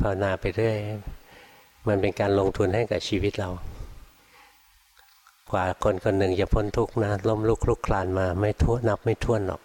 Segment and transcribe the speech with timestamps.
[0.00, 0.76] ภาวนาไปเรื่อย
[1.88, 3.50] มันเป็นการลงทุนให้กับชีวิตเรา
[5.52, 9.60] กว่าคนคนหนึ่งจะพ้นทุกข์นะล้มลุกลุกคลานมาไม่ทั่วนับไม่ท้วนหรอก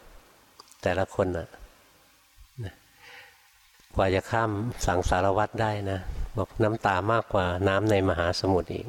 [0.83, 1.47] แต่ละคนนะ
[3.95, 4.51] กว่าจะข้าม
[4.85, 5.99] สังสารวัตรได้นะ
[6.37, 8.87] บอกน้ำตามากกว่าน้ำในมหาสมุทรอีก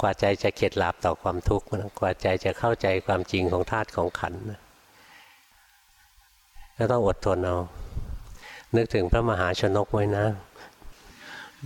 [0.00, 1.66] กว่าใจจะเข็ดหลาบต่อความทุกข์
[2.00, 4.60] กว่าใจจะเข้าใจความจริงของธาตุของขันนะ
[6.78, 7.56] ก็ต้องอดทนเอา
[8.76, 10.26] นึกถึงพระมหาชนกไว้นะ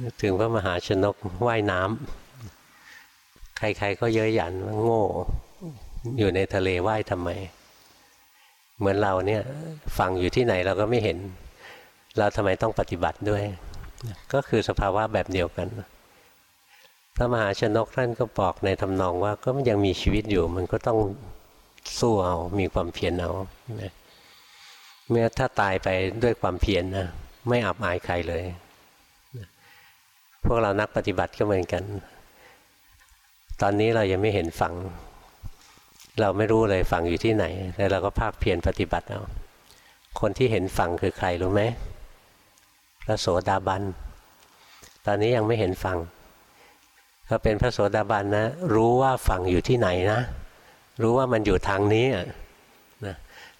[0.02, 1.14] นึกถึงพระมหาชนก
[1.46, 5.02] ว่ายน้ำใครๆก็เย้ยหยันว่าโง่
[6.18, 7.28] อยู่ในทะเลว่ายทำไม
[8.78, 9.42] เหมือนเราเนี่ย
[9.98, 11.18] ฟังอยู่ที่ไหนเราก็ไม่เห็น
[12.18, 13.42] เราทำไมต้องปฏิบัติด้วย
[14.32, 15.68] ก็คือสภาวะแบบเดียวกัน
[17.16, 20.98] พระมหาชนกท่านก็บอกในทำนองว่าก็ยังมีชีวิตอยู่ มันก็ต้อง
[21.98, 23.30] สู้เอา มีความเพียรเอา
[25.10, 25.88] เมื่อถ้าตายไป
[26.22, 27.06] ด้วยความเพียรนนะ
[27.48, 28.44] ไม่อับอายใครเลย
[30.44, 31.82] พวกเรานักปฏิบัติก็เหมือนกัน
[33.62, 34.74] ตอนนี้เรายังไม่เห็นฝัง
[36.20, 37.44] เราไม่รู้เลยฝังอยู่ที่ไหน
[37.76, 39.22] แต่เราก็ภาคเพียรปฏิบัติเอา
[40.20, 41.62] คนที่เห็นฝังคือใครรู้ไหม
[43.04, 43.82] พระโสดาบัน
[45.06, 45.98] ตอนนี้ยังไม่เห็นฝัง
[47.28, 50.20] ถ้าเป็นพระโสดาบันนะ รู้ว่าฝังอยู่ที่ไหนนะ
[51.02, 52.26] รู้ว่ามันอยู่ทางนี้นะ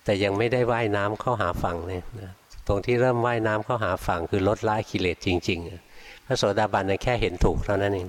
[0.09, 2.33] แต่ยังไม่ได้ว่ายน้ำเข้าหาฝั่งเลยนะ
[2.67, 5.59] ตรงที่เริ่มว่ายน้ำเข้าหาฝั่งคือลดละกิเลสจริง
[5.93, 8.09] ๆ พระโสดาบันนะแค่เห็นถูกเท่านั้นเอง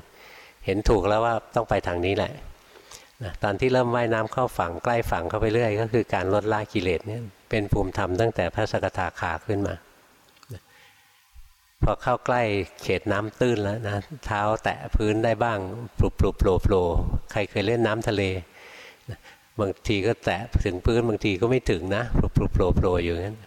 [0.66, 2.31] เห็นถูกแล้วว่าต้องไปทางนี้แหละ
[3.23, 9.75] นะตอนที่เริ่มว่ายน้ำเข้าฝั่งใกล้ฝั่งเข้าไปเรื่อย ก็คือการลดละกิเลสเนี่ยเป็นภูมิธรรมตั้งแต่พระสกทาขาขึ้นมา
[11.83, 12.42] พอเข้าใกล้
[12.81, 15.59] เขตน้ำตื้นแล้วนะเท้าแตะพื้นได้บ้าง
[15.97, 16.86] ปลุบปลุบโผล่โผล่
[17.31, 18.23] ใครเคยเล่นน้ำทะเล
[19.61, 23.38] บางทีก็แตะถึงพื้นบางทีก็ไม่ถึงนะปลุบปลุบโผล่โผล่อยู่นั้น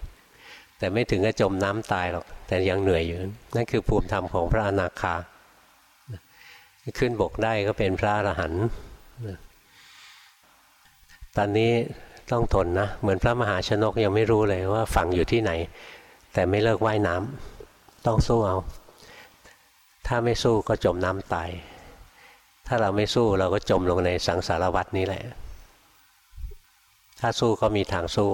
[0.79, 3.19] แต่ไม่ถึงกับจมน้ำตายหรอก แต่ยังเหนื่อยอยู่
[3.57, 5.15] นั่นคือภูมิธรรมของพระอนาคา
[6.99, 8.65] ขึ้นบกได้ก็เป็นพระอรหันต์
[11.37, 11.73] ตอนนี้
[12.31, 15.51] ต้องทนนะ เหมือนพระมหาชนกยังไม่รู้เลยว่าฝั่งอยู่ที่ไหน
[16.33, 18.57] แต่ไม่เลิกว่ายน้ำต้องสู้เอา
[20.07, 21.51] ถ้าไม่สู้ก็จมน้ำตาย
[22.67, 25.23] ถ้าเราไม่สู้เราก็จมลงในสังสารวัตนี้แหละ
[27.25, 28.31] ถ้าสู้ก็มีทางสู้